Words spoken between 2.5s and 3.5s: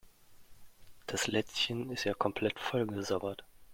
vollgesabbert.